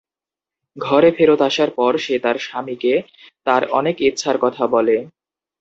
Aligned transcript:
ঘরে 0.77 1.09
ফেরত 1.11 1.41
আসার 1.41 1.69
পর 1.75 1.93
সে 1.97 2.15
তার 2.19 2.37
স্বামীকে 2.39 2.93
তার 3.47 3.61
অনেক 3.71 3.95
ইচ্ছার 4.01 4.37
কথা 4.43 4.63
বলে। 4.67 4.95